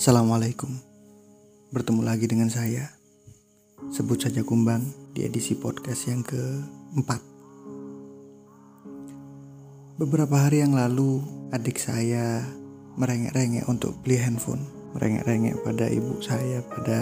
[0.00, 0.72] Assalamualaikum.
[1.76, 2.88] Bertemu lagi dengan saya.
[3.92, 4.80] Sebut saja Kumbang
[5.12, 7.20] di edisi podcast yang keempat.
[10.00, 11.20] Beberapa hari yang lalu
[11.52, 12.48] adik saya
[12.96, 14.64] merengek-rengek untuk beli handphone.
[14.96, 16.98] Merengek-rengek pada ibu saya, pada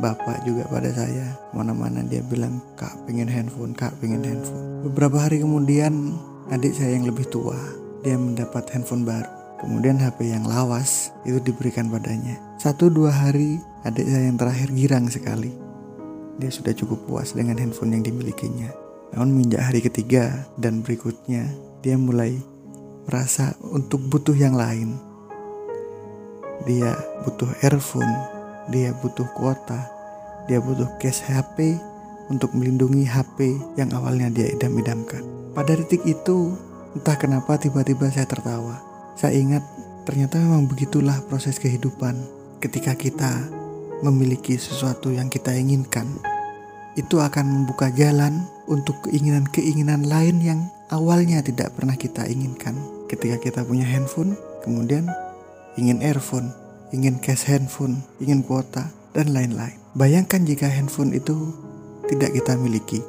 [0.00, 1.36] bapak juga pada saya.
[1.52, 4.88] Mana-mana dia bilang kak pengen handphone, kak pengen handphone.
[4.88, 6.16] Beberapa hari kemudian
[6.48, 7.60] adik saya yang lebih tua
[8.00, 12.34] Dia mendapat handphone baru Kemudian HP yang lawas itu diberikan padanya.
[12.58, 15.54] Satu dua hari adik saya yang terakhir girang sekali.
[16.42, 18.74] Dia sudah cukup puas dengan handphone yang dimilikinya.
[19.14, 21.46] Namun menginjak hari ketiga dan berikutnya
[21.78, 22.42] dia mulai
[23.06, 24.98] merasa untuk butuh yang lain.
[26.66, 28.10] Dia butuh earphone,
[28.66, 29.78] dia butuh kuota,
[30.50, 31.78] dia butuh case HP
[32.26, 35.22] untuk melindungi HP yang awalnya dia idam-idamkan.
[35.54, 36.58] Pada detik itu,
[36.98, 39.64] entah kenapa tiba-tiba saya tertawa saya ingat
[40.02, 42.18] ternyata memang begitulah proses kehidupan
[42.58, 43.46] ketika kita
[44.02, 46.06] memiliki sesuatu yang kita inginkan.
[46.98, 50.60] Itu akan membuka jalan untuk keinginan-keinginan lain yang
[50.92, 52.76] awalnya tidak pernah kita inginkan.
[53.08, 55.08] Ketika kita punya handphone, kemudian
[55.80, 56.52] ingin earphone,
[56.92, 59.76] ingin cash handphone, ingin kuota, dan lain-lain.
[59.96, 61.52] Bayangkan jika handphone itu
[62.08, 63.00] tidak kita miliki,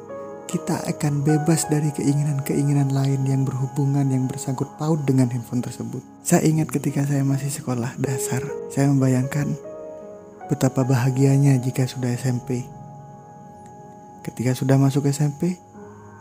[0.44, 6.04] kita akan bebas dari keinginan-keinginan lain yang berhubungan yang bersangkut paut dengan handphone tersebut.
[6.20, 9.56] Saya ingat ketika saya masih sekolah dasar, saya membayangkan
[10.48, 12.64] betapa bahagianya jika sudah SMP.
[14.24, 15.56] Ketika sudah masuk SMP,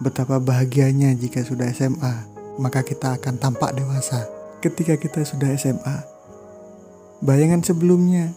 [0.04, 2.28] betapa bahagianya jika sudah SMA,
[2.60, 4.28] maka kita akan tampak dewasa.
[4.60, 5.98] Ketika kita sudah SMA,
[7.24, 8.32] bayangan sebelumnya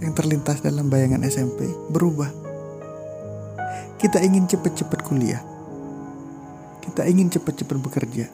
[0.00, 2.41] yang terlintas dalam bayangan SMP berubah
[4.00, 5.42] kita ingin cepat-cepat kuliah.
[6.82, 8.26] Kita ingin cepat-cepat bekerja.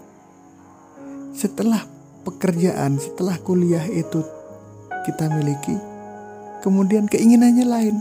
[1.37, 1.85] Setelah
[2.25, 4.25] pekerjaan, setelah kuliah itu
[5.05, 5.77] kita miliki,
[6.65, 7.97] kemudian keinginannya lain,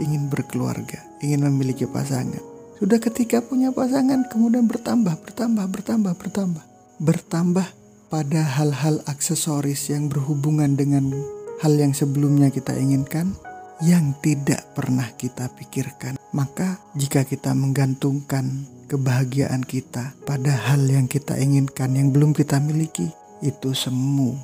[0.00, 2.40] ingin berkeluarga, ingin memiliki pasangan.
[2.82, 6.64] Sudah ketika punya pasangan, kemudian bertambah, bertambah, bertambah, bertambah.
[6.98, 7.66] Bertambah
[8.10, 11.14] pada hal-hal aksesoris yang berhubungan dengan
[11.62, 13.38] hal yang sebelumnya kita inginkan,
[13.82, 16.16] yang tidak pernah kita pikirkan.
[16.32, 23.10] Maka, jika kita menggantungkan kebahagiaan kita pada hal yang kita inginkan yang belum kita miliki,
[23.42, 24.38] itu semu.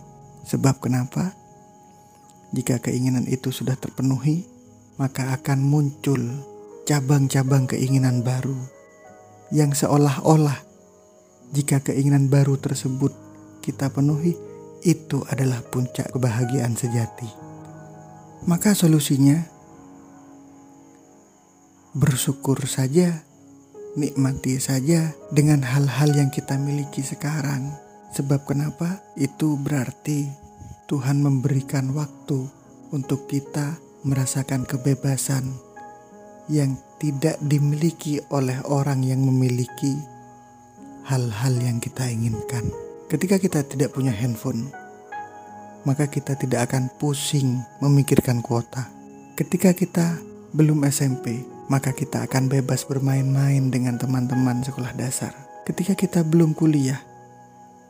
[0.44, 1.32] Sebab kenapa?
[2.52, 4.44] Jika keinginan itu sudah terpenuhi,
[4.98, 6.20] maka akan muncul
[6.84, 8.56] cabang-cabang keinginan baru
[9.48, 10.68] yang seolah-olah
[11.56, 13.12] jika keinginan baru tersebut
[13.64, 14.36] kita penuhi,
[14.84, 17.47] itu adalah puncak kebahagiaan sejati.
[18.48, 19.44] Maka solusinya
[21.92, 23.20] bersyukur saja,
[23.92, 27.76] nikmati saja dengan hal-hal yang kita miliki sekarang.
[28.16, 29.04] Sebab kenapa?
[29.20, 30.32] Itu berarti
[30.88, 32.48] Tuhan memberikan waktu
[32.88, 33.76] untuk kita
[34.08, 35.44] merasakan kebebasan
[36.48, 39.92] yang tidak dimiliki oleh orang yang memiliki
[41.04, 42.64] hal-hal yang kita inginkan.
[43.12, 44.72] Ketika kita tidak punya handphone,
[45.88, 48.92] maka kita tidak akan pusing memikirkan kuota.
[49.32, 50.20] Ketika kita
[50.52, 51.40] belum SMP,
[51.72, 55.32] maka kita akan bebas bermain-main dengan teman-teman sekolah dasar.
[55.64, 57.00] Ketika kita belum kuliah,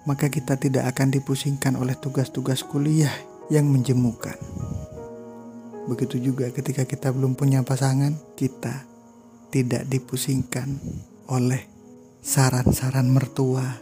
[0.06, 3.10] maka kita tidak akan dipusingkan oleh tugas-tugas kuliah
[3.50, 4.38] yang menjemukan.
[5.90, 8.86] Begitu juga ketika kita belum punya pasangan, kita
[9.50, 10.78] tidak dipusingkan
[11.26, 11.66] oleh
[12.22, 13.80] saran-saran mertua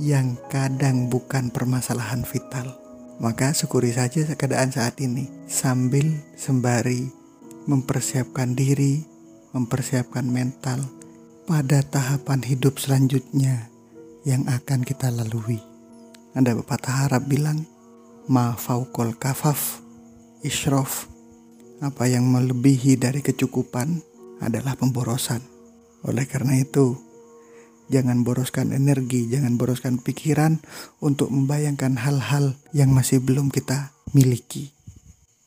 [0.00, 2.87] yang kadang bukan permasalahan vital.
[3.18, 6.06] Maka syukuri saja keadaan saat ini sambil
[6.38, 7.10] sembari
[7.66, 9.02] mempersiapkan diri,
[9.50, 10.86] mempersiapkan mental
[11.50, 13.66] pada tahapan hidup selanjutnya
[14.22, 15.58] yang akan kita lalui.
[16.38, 17.66] Ada pepatah Arab bilang,
[18.30, 19.82] ma faukol kafaf
[20.46, 21.10] isrof.
[21.82, 23.98] Apa yang melebihi dari kecukupan
[24.38, 25.42] adalah pemborosan.
[26.06, 26.94] Oleh karena itu,
[27.88, 30.60] Jangan boroskan energi, jangan boroskan pikiran
[31.00, 34.76] untuk membayangkan hal-hal yang masih belum kita miliki.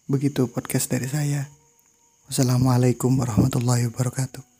[0.10, 1.48] Begitu podcast dari saya.
[2.28, 4.51] Wassalamualaikum warahmatullahi wabarakatuh.